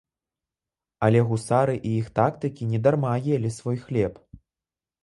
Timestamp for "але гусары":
1.07-1.75